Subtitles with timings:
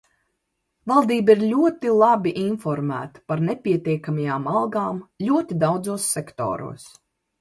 [0.91, 6.89] Valdība ir ļoti labi informēta par nepietiekamajām algām ļoti daudzos sektoros.